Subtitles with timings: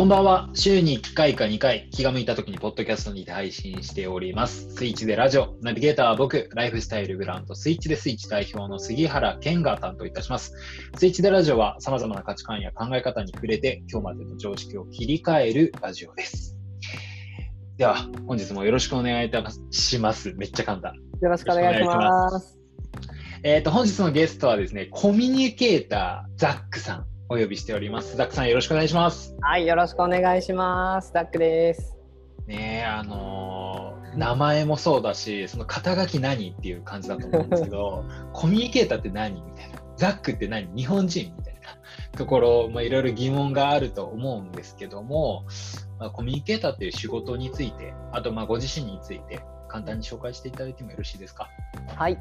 [0.00, 0.48] こんばんは。
[0.54, 4.74] 週に1回か2回、気が向いた時にポッドキャストにて配信しております。
[4.74, 10.54] スイッチでラジオ、ナビゲーターは僕、ライフスタイルブランド、スイッチでスイッチ代表の杉原健が担当いたします。
[10.96, 16.56] スイッチでラジオは様々な価値観や考え方に触れて、今日までの常識を切り替えるラジオです。
[17.76, 17.96] では、
[18.26, 20.32] 本日もよろしくお願いいたします。
[20.32, 20.94] めっちゃ簡単。
[21.20, 22.58] よろしくお願いします。
[23.42, 28.16] えっ、と、本日のゲストはですね、コミュニケーター、ザックさん、お呼びしております。
[28.16, 29.36] ザックさん、よろしくお願いします。
[29.40, 31.12] はい、よろしくお願いします。
[31.12, 31.96] ダックです。
[32.48, 38.04] ねえ、あのー名前もそうだし、その肩書き何っていう感じだと思うんですけど、
[38.34, 39.78] コミュニケーターって何みたいな。
[39.96, 41.60] ザックって何日本人みたいな
[42.18, 45.44] ところ、まあ、いろいろ疑問があると思うんですけども、
[46.00, 49.38] まあ、コミュニケーターっていう仕事について、あとまあご自身について、
[49.68, 51.46] 簡単に紹介していただいてもよろしいですか？
[51.94, 52.18] はい。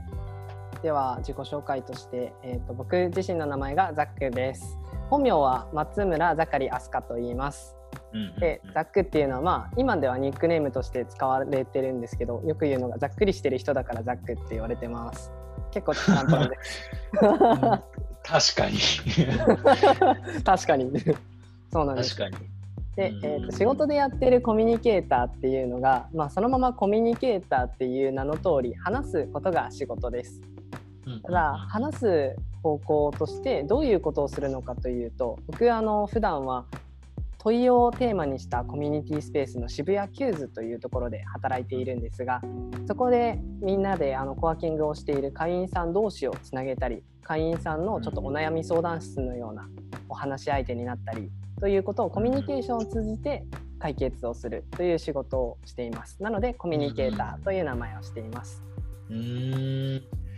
[0.83, 4.77] では自己紹介として、えー、と僕自身の名前がザックです。
[5.09, 7.75] 本名は松村ザカリアスカと言います。
[7.75, 7.79] うん
[8.19, 15.31] うんうんで、ザックっていうのはまあ今ではニックネームとして使われてるんですけど、よく言うのがざっくりしてる人だからザックって言われてます。
[15.71, 16.91] 結構簡単です。
[18.23, 18.77] 確かに。
[20.43, 20.91] 確かに。
[21.71, 22.31] そうなんです確。
[22.31, 22.59] かに。
[22.95, 30.41] でうん、えー、と仕事でやってるコミュニケーターっていうのが、まあ、そのままコミュニケーターっていう名の通り話すことが仕事です。
[31.05, 36.65] うんただ話す方向としてどういうことをするのかというと僕あの普段は
[37.39, 42.41] 問いをテーマにしたコミュニティスペースの渋谷 QWS というところで働いているんですが
[42.85, 49.69] そこでみんなであのコワーキングをしている会員さん同士をつなげたり会員さんのちょっとお悩み相談室のような
[50.09, 53.45] お話し相手になったりということをコミュニケーションを通じて
[53.79, 58.61] 解決をするという仕事をしていますなのでコミュニケーターという名前をしています。
[59.09, 60.28] うーん。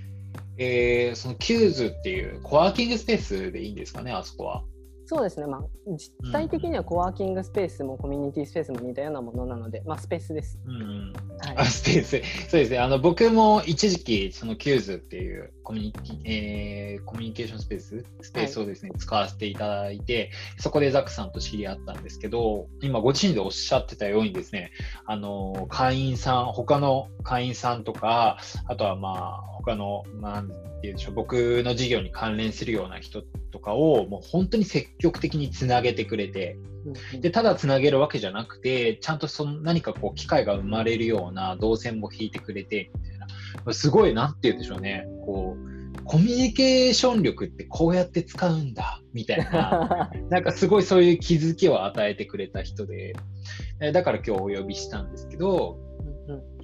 [0.63, 4.63] えー、その QWS っていうコワーキングスペースでいいんですかね、あそこは。
[5.11, 10.57] そうですね、まあ、実体的にはコワーキングスペースもコミュニティスペースも似たようなものなので、まあ、スペースです。
[10.65, 11.13] うんうん。
[11.37, 12.21] はいあ、スペース。
[12.49, 12.79] そうですね。
[12.79, 24.71] あの、僕も一時期、その QWS っていうコミュニティ、えーコミュニケーションスペース、スペースをですね、使わせていただいて、そこでザックさんと知り合ったんですけど、今ご自身でおっしゃってたようにですね、
[25.05, 36.57] あの、会員さん、他の会員さんとか、あとはまあ、他の、なんて言うんでしょう、僕の事業に関連するような人とかを、もう本当に積極的につなげてくれて、
[37.19, 43.73] でただつなげるわけじゃなくてちゃんとその何かこう機会が生まれるような動線も引いてくれてみたいな。
[43.73, 45.05] すごいなんて言うんでしょうね。
[45.25, 50.09] こうコミュニケーション力ってこうやって使うんだみたいな。
[50.29, 53.13] なんかすごいそういう気づきを与えてくれた人で。
[53.79, 55.77] えだから今日お呼びしたんですけど、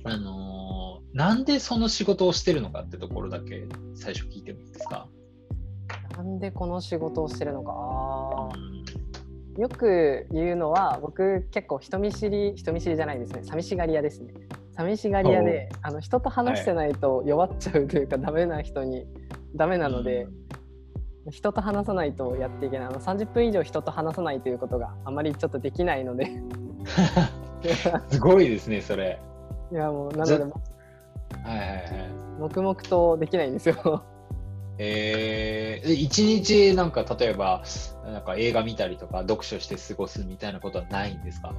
[0.04, 0.78] あのー
[1.18, 5.08] なんでその仕事をしてるのかってところだけ最初聞いてもいいですか、
[6.16, 8.50] なんでこの仕事をしてるのか。
[9.58, 13.42] よく言うのは僕結構人見知り人見知りじゃないですね。
[13.44, 14.34] 寂しがり屋ですね。
[14.74, 19.08] 寂しがり屋であの人と話してないと弱っちゃうというか、ダメな人に
[19.56, 20.28] ダメなので、
[21.32, 22.88] 人と話さないとやっていけない。
[22.88, 26.32] あの30分以上人と話さないということがあまりちょっとできないので。
[28.10, 29.20] すごいですねそれ。
[29.72, 32.18] いやもうなのではいはいはい。
[32.40, 34.04] 黙々とできないんですよ
[34.80, 37.64] えー、一日なんか例えば
[38.06, 41.54] なんか映画見たりとか読書して過ごすみたいなことはないんですか？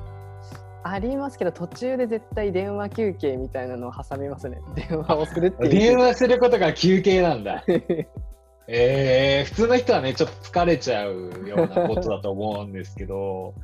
[0.85, 4.59] ありますけど途中で絶対電話休憩みたいなのを挟みますね。
[4.89, 5.71] 電話をするっていう。
[5.71, 7.65] 電話することが休憩なんだ。
[8.71, 13.55] えー、普通の人はねちょっと疲れちゃうようなことだと思うんですけど。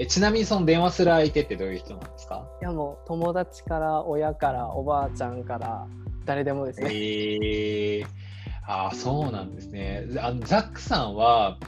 [0.00, 2.46] えちなみにその電話する相手ってどういう人なんですか？
[2.60, 5.88] いやもう友達から親からおばあちゃんから
[6.24, 8.06] 誰でもですえね、ー、
[8.70, 10.04] あーそうなんですね。
[10.20, 11.58] あのザックさんは、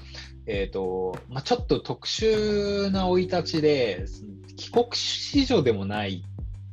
[0.47, 4.05] えーとまあ、ちょっと特殊な生い立ちで
[4.56, 6.22] 帰国子女でもない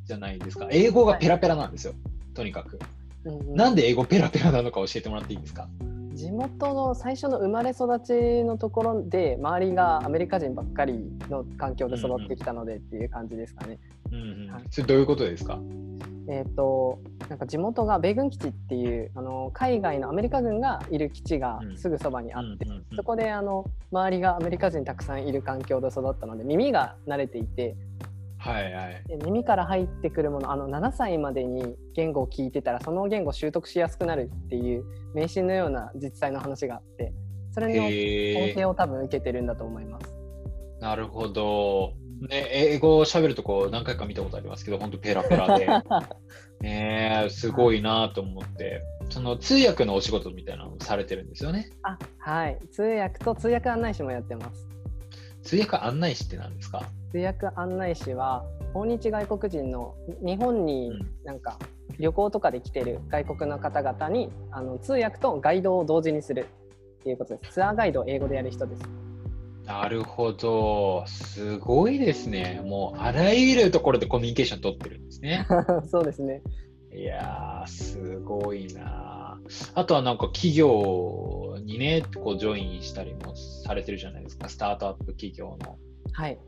[0.05, 0.67] じゃないですか。
[0.69, 1.93] 英語がペラペラなんですよ、
[2.33, 2.77] とにかく。
[3.23, 5.67] うんうんなんで英語ペラペラなのか教えてもらっていいですか？
[6.13, 10.93] 地元の最初の生まれ育ちのところで周りがアメリカ人ばっかり
[11.29, 13.67] の環境で育ってきたのでっていう感じですかね。
[13.67, 13.96] うんうん
[14.51, 15.59] はいそれどういうことですか？
[16.29, 16.99] えっ、と
[17.29, 27.75] なんか地元が米軍基地っていうあの海外のアメリカ軍がいる基地がすぐそばにあって、うんうんうんそこであの周りがアメリカ人たくさんいる環境で育ったので耳が慣れていて
[28.37, 29.03] はいはい。
[29.07, 34.83] で耳から入ってくるものあの7歳までに言語を聞いてたらその言語を習得しやすくなるっていう
[35.13, 37.13] 迷信のような実際の話があって
[37.51, 40.17] それの恩へ恵を多分受けてるんだと思います。
[40.79, 41.93] ー、なるほど。
[42.29, 45.67] ね、英語を喋るとこ何回か見たことありますけど、本当ペラペラで。
[46.61, 48.81] ねえすごいなと思って。
[49.09, 51.69] その通訳のお仕事みたいなのをされてるんですよね。
[51.83, 54.67] あはい通訳と通訳案内士もやってます。
[55.43, 56.83] 通訳案内士って何ですか？
[57.11, 58.43] 通訳案内士は
[58.73, 60.91] 訪日外国人の日本に
[61.23, 61.57] なんか
[61.99, 66.47] 旅行とかで来てる外国の方々にあの通訳とガイドを同時にする
[66.99, 67.53] っていうことです。
[67.53, 68.81] ツアーガイドを英語でやる人です。
[69.67, 71.03] なるほど。
[71.07, 72.61] すごいですね。
[72.65, 75.45] もうあらゆるところでコミュニケーション取ってるんですね。
[75.91, 76.41] そうですね。
[76.95, 79.37] いやー、すごいな。
[79.75, 85.77] あとはなんか企業にね、こうジョインしたりもされてるじゃないですか、スタートアップ企業の。
[86.13, 86.39] はい。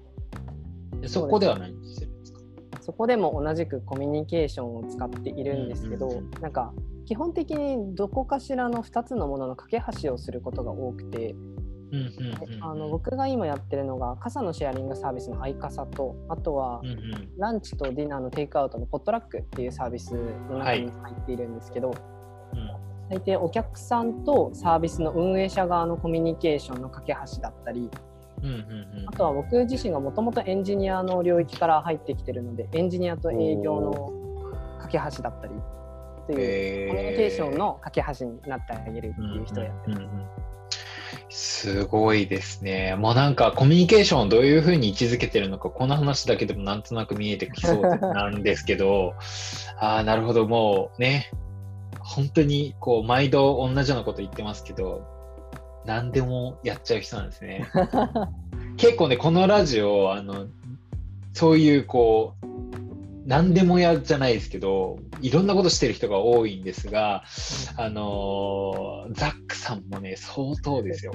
[1.05, 2.39] そこでは何してるんですか？
[2.81, 6.73] そこでも同じくコミュニケーションを使っているんですけど、うんうんうんなんか
[7.05, 11.33] 基本的にどこかしらの2つのものの架け橋をすることが多くて、
[12.61, 17.29] あの僕が今やってるのが傘のシェアリングサービスのアイカサとあとはうんうん。
[17.37, 20.13] ランチとディナーのテイクアウトのポットラックっていうサービス
[20.49, 21.93] の中に入っているんですけど、
[22.53, 22.89] うん。
[23.09, 27.89] 大抵お客さんとサービスの運営者側のコミュニケーションの架け橋だったり
[28.43, 29.09] うんうんうん。
[29.09, 34.13] あとは僕自身がもともとエンジニアの領域から入ってきてるのでエンジニアと営業の
[34.79, 35.53] 架け橋だったり
[36.27, 40.01] というコミュニケーションの架け橋になってあげるっていう人をやってます。
[40.01, 40.25] うんうんうん
[41.29, 42.95] すごいですね。
[42.95, 49.13] もうなんかコミュニケーションをどういうふうに位置づけてるのか、この話だけでもなんとなく見えてきそうなんですけど、
[49.79, 51.31] ああ、なるほど、もうね、
[51.99, 55.05] 本当にこう毎度同じようなこと言ってますけど、
[55.85, 57.67] 何でもやっちゃう人なんですね。
[58.77, 60.47] 結構ね、このラジオ、あの、
[61.33, 62.45] そういうこう、
[63.29, 67.23] 何でもやじゃないですけど、いろんなことしてる人が多いんですが、
[67.77, 71.13] あのーザックさんもね、相当ですよ。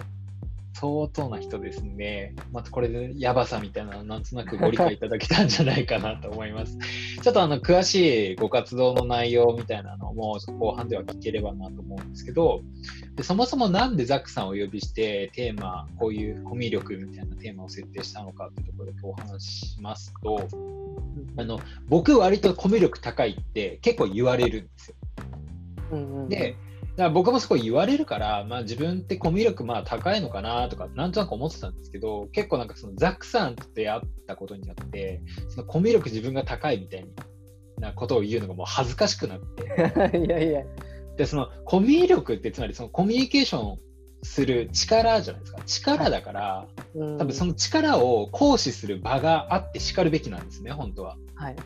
[0.74, 2.34] 相当な人ですね。
[2.52, 6.76] またこれでやばさみたいなのなんとなくご理解いただけたんじゃないかなと思います。
[7.22, 12.62] ちょっとあの詳しいご活動の内容みたいなのも後半では聞ければなと思うんですけど、
[13.14, 20.48] でそもそもなんでザックさんをお呼びしてテーマ、こういうコミュ力みたいなテーマを設定したのかっていうところでお話ししますと、
[21.36, 24.96] あの僕割とコミュ力高いって結構言われるんですよ。
[25.92, 26.56] うんうんで、
[26.96, 37.06] だから僕もすごい言われるから、まあ、自分ってコミュ力まあ高いのかなとか、なんとなく思ってたんですけど、結構なんかそのザックさんと出会ったことによって、そのコミュ力自分が高いみたい
[37.78, 39.64] なことを言うのがもう恥ずかしくなって、
[40.18, 40.62] いやいや、
[41.16, 43.78] で、そのコミュ力ってつまりそのコミュニケーション
[44.22, 45.62] する力じゃないですか。
[45.66, 51.16] 力だから、うん多分その力を行使する場があってしかるべきなんですね、本当は。
[51.34, 51.56] はい、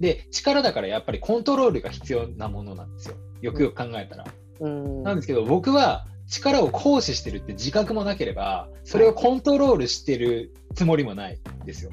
[0.00, 3.14] で、力だからやっぱりコントロールが必要なものなんですよ。
[3.42, 4.24] よくよく考えたら。
[4.24, 11.90] うんなんですけど、僕は力を行使してるって自覚もなければ、それをコントロールしてるつもりもないんですよ。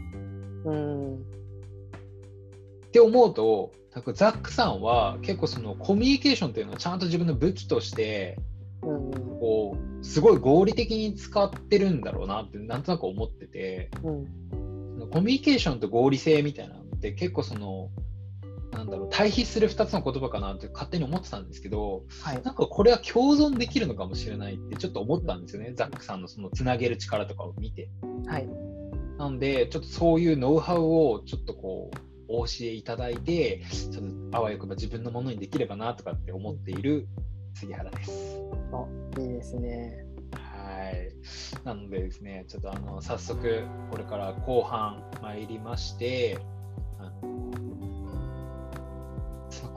[0.66, 1.16] うん。
[1.16, 1.20] っ
[2.92, 8.38] て思うと、なんかザックさんは結構そのコミュニケーションっていうのをちゃんと自分の武器として、
[8.82, 9.12] うん。
[9.40, 15.10] こう、すごい合理的に使ってるんだろうなってなんとなく思ってて、うん。
[15.10, 17.90] コミュニケーションと合理性みたいなのって結構その、
[18.72, 27.90] なんだろう、対比する2つの言葉かなって勝手に思ってたんですけど、はいなんかこれは共存できるのかもしれないってちょっと思ったんですよね、ザックさんのそのつなげる力とかを見て。
[28.28, 28.48] はい
[29.20, 31.98] なんで、ちょっとそういうノウハウをちょっとこう、
[32.30, 37.06] お教えいただいて、ちょっとあわよくば自分のものにできればなとかって思っている
[37.54, 38.40] 杉原です。
[39.20, 40.06] いいですね。
[40.32, 41.12] はい。
[41.66, 46.40] なのでですね、ちょっとあの早速、これから後半参りまして、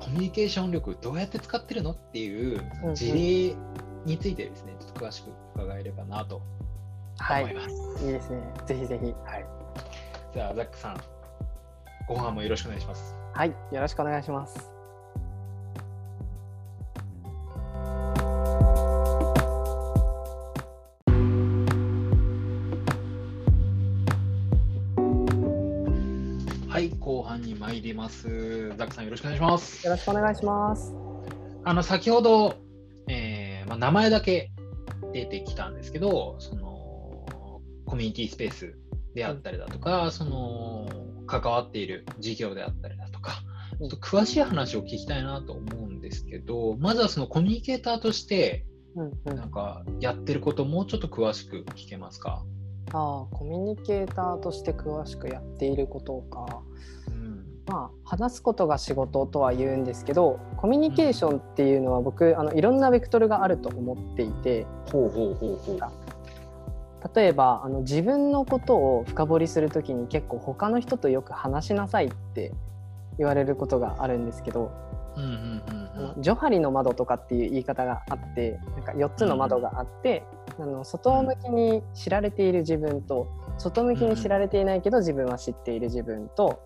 [0.02, 2.60] コミュニケーション力どうやって使ってるのっていう
[2.92, 3.54] 事例
[4.04, 6.42] についてですね、ちょっと詳しく伺えればなと
[7.18, 8.04] はい、思います。
[8.04, 8.40] いいですね。
[8.66, 9.14] ぜひぜひ。
[9.24, 9.46] はい。
[10.34, 11.00] じゃあ、ザックさん、
[12.08, 13.14] 後半もよろしくお願いします。
[13.32, 14.71] はい、よろしくお願いします。
[27.92, 28.68] 半に参ります。
[28.76, 29.86] ザックさん、よろしくお願いします。
[29.86, 30.94] よろしくお願いします。
[31.64, 32.54] あの先ほど、
[33.08, 34.50] えーまあ、名前だけ
[35.12, 37.26] 出てきたんですけど、その
[37.86, 38.74] コミュニティスペース
[39.14, 40.88] であったりだとか、その
[41.26, 43.42] 関わっている事業であったりだとか、
[43.78, 48.66] ちょっと詳しい話を聞きたいなと思うんですけど、まずはそのコミュニケーターとして、
[49.24, 52.44] なんかやってること、もうちょっと詳しく聞けますか？
[52.92, 56.62] ああ、コミュニケーターとして詳しくやっていることか。
[57.66, 64.66] うんまあ、話すことが仕事とは言うんですけどコミュニケーションっていうのは僕あのいろんなベクトルがあると思っていて。
[67.14, 72.52] 例えばあの自分のことを深掘りする時に結構他の人とよく話しなさいって
[73.18, 74.70] 言われることがあるんですけど
[76.18, 80.22] ジョハリの窓とかっていう言い方があってなんか4つの窓があって、
[80.58, 83.28] あの外向きに知られている自分と
[83.58, 86.60] 外向きに知られていないけど自分は知っている自分と、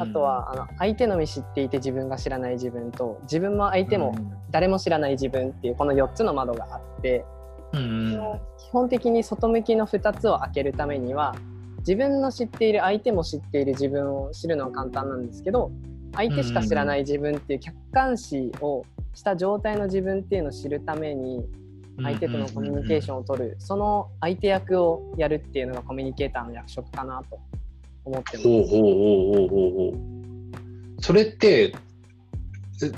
[0.00, 4.14] あとはあの相手のみ知っていて自分が知らない自分と自分も相手も
[4.50, 7.24] 誰も知らない自分っていうこの4つの窓があって、
[7.72, 11.34] うん、基本的に外向きの2つを開けるためには
[11.78, 15.70] 自分の知っている相手も知っている自分を知るのは簡単なんですけど
[16.14, 18.84] 相手しか知らない自分っていう客観視を
[19.14, 21.44] した状態の自分っていうのを知るために
[22.02, 27.38] 相手とのコミュニケーションを取るその相手役をやるっていうのがコミュニケーターの役職かなと
[28.08, 28.48] 思ってます。
[28.48, 31.74] ほうほうほうほうほうそれって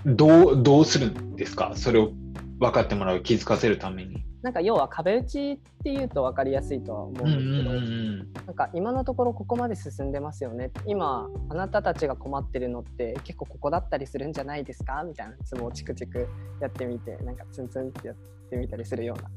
[0.06, 1.72] どうどうするんですか？
[1.76, 2.12] それを
[2.58, 4.24] 分かってもらう気づかせるために。
[4.42, 15.02] なんか要は壁打ちっていうと分かりやすいとは思うんですけど、なんか今のところここまで進んでますよね今あなたたちが困ってるのって結構ここだったりするんじゃないですか？
[15.04, 16.26] みたいな質問をチクチク
[16.62, 18.16] やってみてなんかツンツンってやっ
[18.48, 19.30] てみたりするような。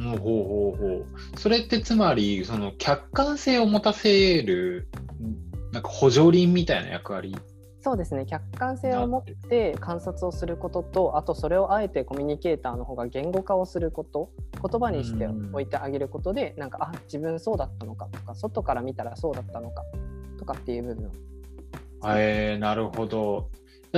[0.00, 1.06] ほうほうほう。
[1.38, 4.88] それってつまりその客観性を持たせる
[5.72, 7.36] なんか補助輪みたいな役割？
[7.80, 8.26] そうですね。
[8.26, 14.30] 客観性を持って観察をすることとあとそれをあえてコミュニケーターの方が言語化をすること。
[14.60, 19.84] 言葉にしておいてあげることで、ん、なんかあ自分そうだったのかとか外から見たらそうだったのか
[20.36, 21.12] とかっていう部分
[22.04, 23.50] えー、なるほど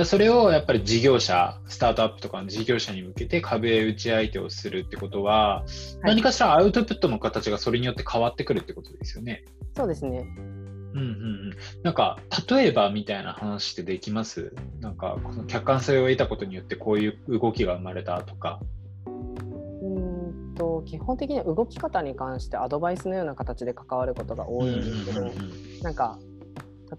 [0.05, 9.43] それをやっぱり事業者スタートアップとかの事業者に向けて壁打ち相手をするってことは、はい、何かしらアウトプットの形がそれによって変わってくるってことですよね。
[9.75, 10.25] そうですね。
[10.37, 10.41] う
[10.93, 11.51] んうんうん、
[11.83, 14.53] なんか例えばみたいな話ってできます？
[14.81, 18.59] なんかこの客観性を得たことによってこういう動きが生まれたとか。
[19.05, 19.07] う
[19.87, 25.31] んと基本的には動き方に関してアドバイスのような形で関わることが多いんですけど、
[25.81, 26.19] なんか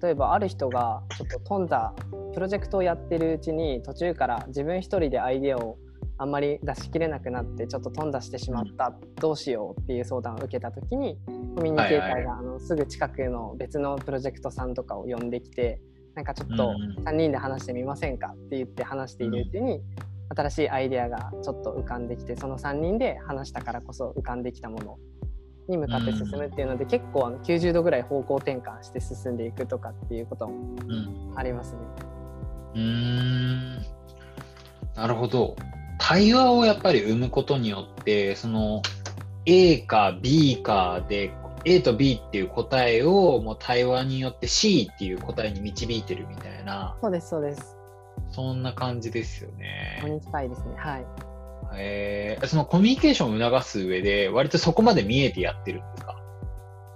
[0.01, 1.95] 例えばある人がちょっと飛んだ
[2.35, 5.79] プロジェクトをやってるうちに途中から自分一人でアイデアを
[6.19, 11.19] あんまり出しきれなくなってちょっと頓挫してしまった、うん、どうしようっていう相談を受けた時に
[11.57, 15.81] コミュニケーターがあのすぐ近くの別のプロジェクトさんとかを呼んできて
[16.15, 19.81] なんかちょっと3人で話してみませんかって言って話しているうちに、
[20.29, 24.99] 新しいアイデアがちょっと浮かんできてその3人で話したからこそ浮かんできたもの
[25.73, 30.77] に向かって進むっていうので、結構あの90度ぐらい方向転換して進んでいくとかっていうことも
[31.35, 31.79] ありますね。
[32.75, 33.87] うん、うん
[34.95, 35.57] なるほど。
[35.99, 38.83] 対話をやっぱり生むことによってその
[39.47, 41.33] A か B かで
[41.65, 47.77] A と B っていう答えをもう対話によって C っていう答えに導いてるみたいなそうですそうです
[48.33, 50.01] そんな感じですよね。
[50.03, 51.32] こに近いですねはい。
[51.77, 56.17] えー、そのコミュニケーションを促す上で割とそこまで見えてやってるんですか？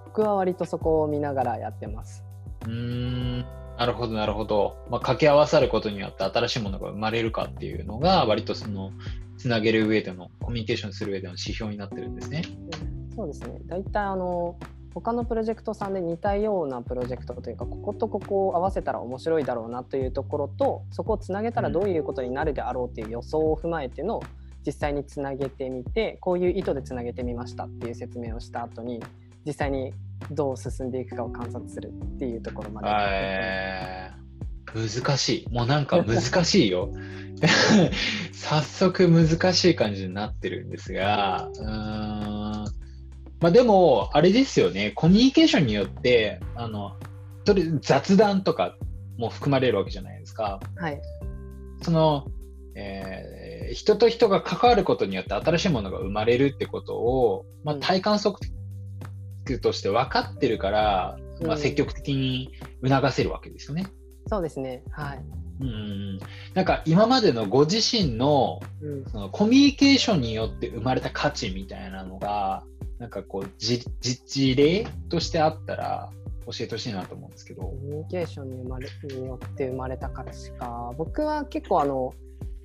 [0.07, 2.25] 僕は割とそこを見ながらやってます。
[2.67, 3.45] うん
[3.79, 4.79] なるほど、なるほど。
[4.89, 8.91] まあ、掛け合わさることによって新しいものが生まれるかっていうのが、割とその、
[9.37, 12.43] つなげる上での、コミュニケーションする上での指標になってるんですね。
[13.15, 13.61] そうですね。
[13.67, 14.57] 大体、あの、
[14.95, 24.23] 他のプロジェクトさんで似たようなプロジェクトというか、こことここを合わせたら面白いだろうなというところと、そこをつなげたらどういうことになるであろうという予想を踏まえての、
[24.67, 29.01] 実際につなげてみて、こういう意図でつなげてみましたっていう説明をした後に、
[29.47, 29.93] 実際に
[30.33, 32.89] どう進んでいくかを観察するっていうところまで。
[32.91, 35.49] えー、難しい。
[35.53, 36.93] もうなんか難しいよ。
[38.33, 41.67] 早速難しい感じになってるんですが、うん
[43.41, 46.97] まあ、でも、あれですよね、コミュニケーションによって、あの
[47.45, 48.77] それ雑談とか
[49.19, 50.59] も含まれるわけじゃないですか。
[50.77, 51.01] はい、
[51.83, 52.27] その、
[52.75, 58.39] えー、人と人が関わることによって新しいものが生まれるってことを、まあ、体感測
[59.47, 62.51] クとして分かってるから、まあ、積極的に
[62.87, 63.87] 促せるわけですよね。
[63.87, 64.83] うん、そうですね。
[64.91, 65.25] はい。
[65.59, 66.19] うん、
[66.53, 72.63] なんか今までのご自身のうん、そのコミュニケーションによって生まれた価値みたいなのが
[72.99, 76.11] なんかこう実例としてあったら
[76.45, 77.63] 教えてほしいなと思うんですけど。
[77.63, 82.13] コミュニケーションに生まれによって生まれた価値か僕は結構あの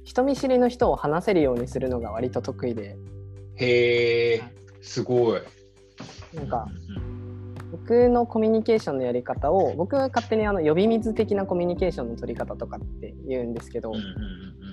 [0.03, 2.97] 人見知りの人を話せるようにするのが割と得意で。
[3.55, 4.43] へえ、
[4.81, 5.41] すごい。
[6.33, 6.67] なんか、
[7.71, 13.93] 僕のコミュニケーションのやり方を僕は勝手にあの呼び水的なコミュニケーションの取り方とかって言うんですけど、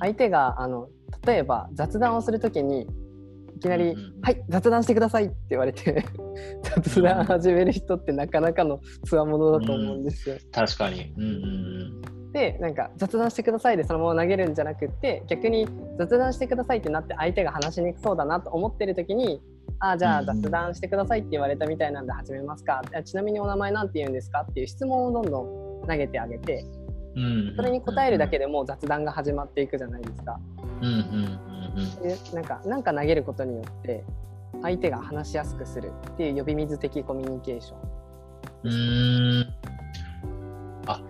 [0.01, 0.89] 相手があの
[1.25, 2.89] 例えば雑談をする時に
[3.57, 6.05] いきなり「はい雑談してください」って言われて
[6.63, 10.37] 雑談始める人ってなかなかのつわものだと思うんですよ。
[10.53, 15.69] 確かに、うんうんうん、でなんか雑談してくださいでそのまま投げるんじゃなくって逆に
[15.99, 19.41] 雑談してくださいってなって相手が話しにくそうだなと思ってる時に
[19.81, 25.43] あじゃあ雑談してくださいって言われたみたいなんで始めますか、ちなみにお名前なんて言うんですかっていう質問をどんど
[25.85, 26.65] ん投げてあげて、
[27.57, 30.41] それに答えるだけでもう雑談が始まっていくじゃないですか。
[30.81, 31.39] うんうんうん
[32.35, 34.05] なんかなんか投げることによって
[34.63, 37.79] 相手が話しやすくするっていう呼び水的コミュニケーション。
[38.65, 39.48] うーん。
[39.48, 39.48] あ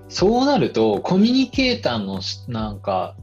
[0.09, 3.17] そうなるとコミュニケーターのしなんか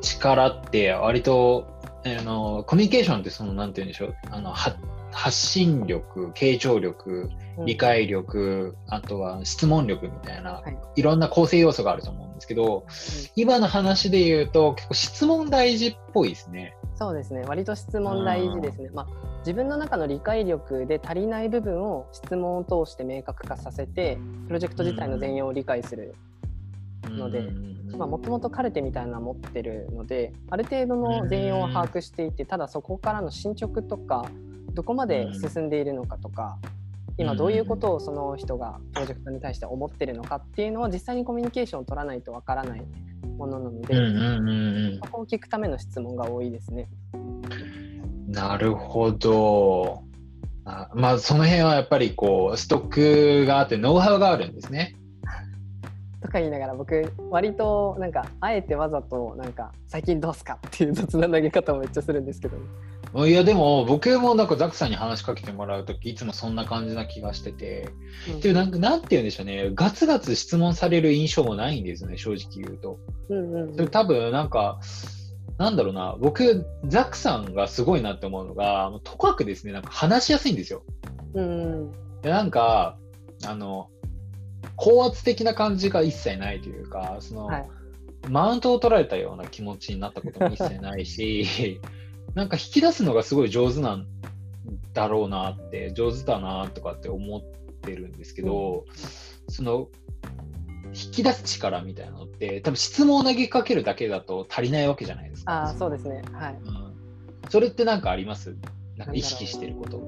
[0.00, 1.66] 力って割と
[2.04, 4.76] あのコミュニケーションってそのなんて言うんでしょうあのは
[5.10, 7.66] 発信力傾聴力うん。
[7.66, 10.78] 理解力、あとは質問力みたいな、はい。
[10.96, 12.86] い、ろんな構成要素があると思うんですけど
[13.34, 16.76] 今の話で言うと結構質問大事っぽいですね。
[16.94, 17.42] そうですね。
[17.42, 18.90] 割と質問大事ですね。
[18.90, 19.06] まあ、
[19.40, 26.14] 自分の中の理解力で足りない部分を質問を通して明確化させてプロジェクト自体の全容を理解する
[27.04, 27.42] ので
[27.96, 34.26] もともとカルテみたいなの持ってるのである程度の全容を把握していてただそこからの進捗とか
[34.74, 36.58] どこまで進んでいるのかとか
[37.16, 42.82] 今どういうことをその人がプロジェクトに対して思ってるのかっていうのは実際にコミュニケーションを取らないとわからない
[43.36, 46.88] ものなので、そこを聞くための質問が多いですね。
[48.28, 50.02] なるほど。
[50.66, 54.94] あまあその辺はやっぱりこうストックがあってノウハウがあるんですね。
[56.20, 62.48] とか言いながら僕割となんかあえてわざとなんか最近どうすかっていう雑な投げ方をめっちゃするんですけ
[63.14, 67.88] ど、いやでも僕もなんかザクさんに話しかけてもらうときいつもそんな感じな気がしてて。
[68.30, 72.98] うんでもなんかなんて言うんでしょうねガツガツ質問される印象もないんですよね正直言うと。
[73.30, 74.80] うんうんそれ多分なんか
[75.58, 80.84] なんだろうな僕ザクさんがすごいなって思うのがとかくですねなんか話しやすいんですよ。
[81.34, 81.92] うん。
[82.22, 82.96] でなんか
[83.44, 83.90] あの
[84.76, 87.68] 高圧的な感じが一切ないというかその、はい。
[88.28, 91.80] マウントを取られたような気持ちになったことも一切ないし
[92.34, 94.06] なんか引き出すのがすごい上手なん
[94.92, 97.42] だろうなって上手だなとかって思っ
[97.80, 98.84] てるんですけど、
[99.48, 99.88] その
[100.94, 105.52] 引き出す力みたいなのって多分質問を投げかけるだけだと足りないわけじゃないですか。
[105.52, 106.54] ああそうですねはい。
[106.54, 106.88] うん
[107.50, 108.56] それって何かあります？
[108.96, 110.02] なんか意識してること。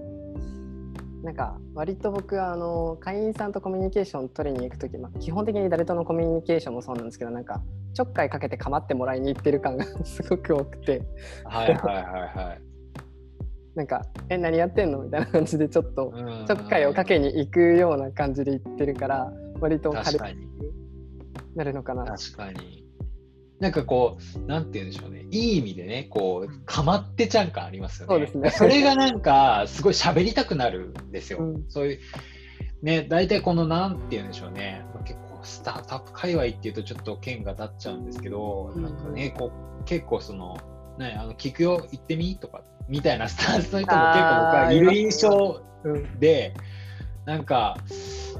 [1.22, 7.60] なんか割と僕はあの会員さんとコミュニケーション取りに行く時、まあ、基本的に誰とのコミュニケーションもそうなんですけどなんか
[7.94, 11.02] ちょっかいかけて構ってもらいに行ってる感が すごく多くて
[11.44, 12.60] はいはいはいはい。
[13.76, 20.24] なんか「え何やってんの?」みたいな感じでちょっとうんちょっかいをかけに行くような感じで行ってるから割と軽く。
[21.54, 22.04] なるのかな。
[22.04, 22.86] 確かに。
[23.58, 25.26] なんかこう、なんて言うんでしょうね。
[25.30, 28.14] いい意味でね、こう、かまってちゃん感ありますよね。
[28.14, 31.40] そうですねそれがなんか、すごい喋りたくなるんですよ。
[31.40, 31.98] うんそういう、
[32.82, 34.82] ね、大体この、なんて言うんでしょうね。
[34.94, 40.56] まあ結構、スタートアップ界隈っていうとちょっと剣が立っちゃうんですけど、うんなんかね、こう、結構その、
[40.98, 42.38] ね、あの聞くよ、行ってみ？
[42.38, 46.54] とか、みたいなスタンスの人も結構僕はいる印象うんで、
[47.24, 47.76] なんか、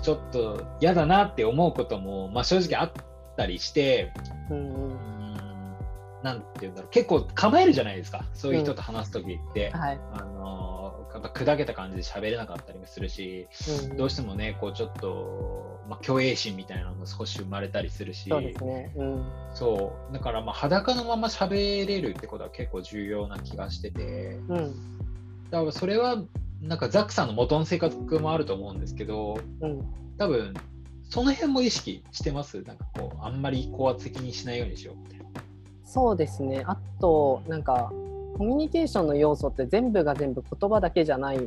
[0.03, 2.93] ちょっと嫌だなって思うことも、まあ、正直あっ
[3.37, 4.13] たりして、
[4.51, 5.11] うん
[6.23, 10.01] なんていうんだろう、結構構えるじゃないですか、そういう人と話すときって、はい。
[10.13, 10.81] あのー
[11.13, 13.49] やっぱ砕けた感じで喋れなかったりもするし、
[13.91, 18.93] うんどうしてもね、こうちょっと、まあ、虚栄心みたいなのも少し生まれたりするし、そうね。
[18.97, 19.25] うん。
[20.13, 24.75] だからまあ裸のまま喋れるってことは結構重要な気がしてて、うん。
[25.51, 26.23] だからそれは
[26.61, 29.81] なんかザックさんの元の性格もあると思うんですけど、うん
[30.19, 30.53] 多分
[31.09, 32.63] その辺も意識してます？
[32.63, 35.25] なんかこうあんまり高圧的にしないようにしようみたいな。
[35.83, 36.63] そうですね。
[36.67, 37.91] あと、なんか、
[38.39, 41.41] コミュニケーションの要素って全部が全部言葉だけじゃない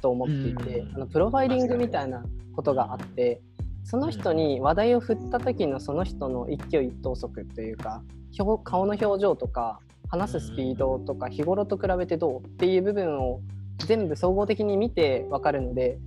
[0.00, 2.24] と思っていて、うんあのプロファイリングみたいな
[2.56, 3.40] ことがあって、
[3.84, 8.02] その人に話題を振った時のその人の一挙一投足というか、
[8.40, 13.40] 表顔の表情とか、話すスピードとか、日頃と比べてどうっていう部分を
[13.78, 15.98] 全部総合的に見て分かるので、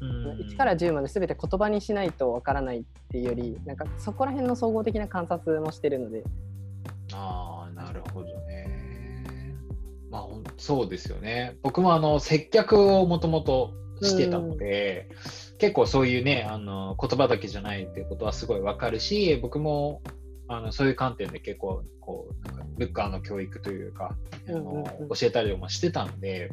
[0.00, 6.24] 1から10まで全て言葉にしないと分からないっていうより、なんかそこら辺の総合的な観察もしてるので、
[7.12, 9.56] ああ、なるほどね。
[10.10, 11.56] まあ、そうですよね。
[11.62, 15.08] 僕もあの接客をもともとしてたので、
[15.58, 20.02] 結構そういうね、あの言葉だけじゃないっていうことはすごいわかるし、僕も
[20.48, 24.16] あのそういう観点で結構こうなんかルッカーの教育というか、
[24.48, 26.52] あのうんうんうん教えたりもしてたんで、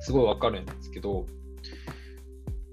[0.00, 1.26] すごいわかるんですけど、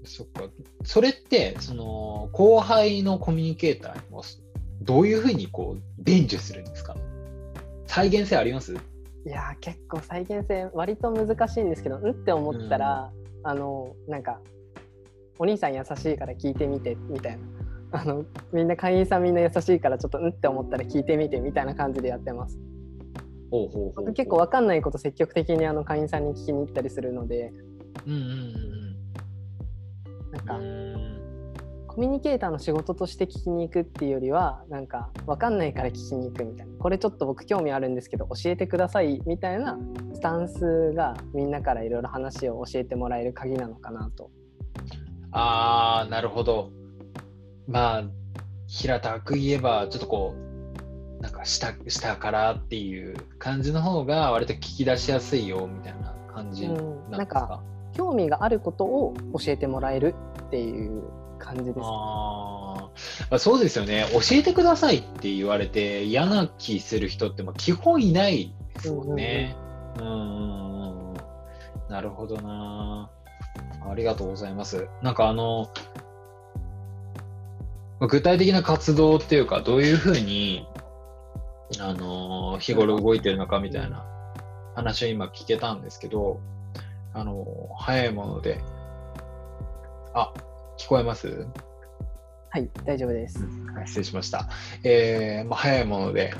[0.04, 0.44] そっか、
[0.84, 4.22] それってその後輩のコミュニケーターにも
[4.82, 6.96] どういうふうにこう伝授するんですか？
[7.86, 8.74] 再現性あります？
[8.74, 8.76] い
[9.26, 13.10] やー結構再現性割と難しいんですけどうんって思ったら、
[13.44, 14.40] あのなんか
[15.38, 17.44] お兄さん優しいから聞いてみてみたいな。
[17.92, 22.56] あのみんな会員さんみんな優しいからちょっとうんって思ったら聞いてみてみたいな感じでやってます
[23.50, 27.52] ほうほう結構わかんないこと積極的にあの会員さんに聞きに行ったりするので。
[28.06, 28.70] うんうん
[30.32, 30.64] なんかうん。
[30.64, 31.20] うん。
[31.88, 36.72] コミュニケーターの仕事として聞きに行くっていうよりはなんか分かんないから聞きに行くみたいな。
[36.78, 39.76] これちょっと僕興味あるんですけど教えてくださいみたいな
[40.14, 44.30] スタンスがみんなからいろいろ話を教えてもらえる鍵なのかなと。
[45.32, 46.70] あーなるほど。
[47.66, 48.04] まあ
[48.68, 50.49] 平たく言えばちょっとこう
[51.20, 57.62] なんか下下からっていう感じの方が割と聞き出しやすいよみたいな感じなんですなんかか。
[57.92, 60.14] 興味があることを教えてもらえる
[60.46, 61.02] っていう
[61.38, 61.78] 感じです。
[61.82, 69.56] あーあそうですよね教えてくださいって言われて嫌な気する人ってまあ基本いないですもんね。
[69.98, 71.14] うんうんうん
[71.88, 73.10] なるほどな。
[73.90, 74.88] ありがとうございます。
[75.02, 75.68] なんかあの
[78.08, 80.66] 具体的な活動っていうかどういうふうに
[81.78, 84.04] あの日頃動いてるのかみたいな
[84.74, 86.40] 話を今聞けたんですけど
[87.14, 87.46] あの
[87.78, 88.60] 早いもので
[90.14, 90.32] あ
[90.78, 91.46] 聞こえます？
[92.52, 93.44] はい、大丈夫です。
[93.74, 94.48] はい失礼しました。
[94.82, 96.34] えーまあ、早いもので、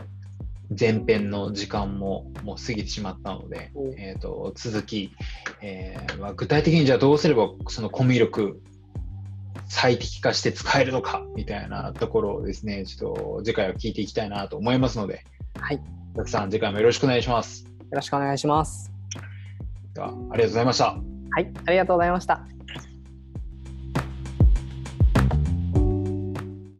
[0.78, 5.12] 前編の時間ももう過ぎてしまったので、おえー、と続き、
[5.62, 8.60] えーまあ、具体的にじゃあどうすればそのコミュ力
[9.70, 15.24] 最適化して使えるのかみたいなところをですね、ちょっと次回は聞いていきたいなと思いますので、
[15.58, 15.82] はい、よ
[16.16, 17.64] たくさん次回もよろしくお願いします。
[17.90, 18.92] ろしくお願いします。
[19.94, 20.84] ではありがとうございました。
[20.86, 22.59] はい、ありがとうございました。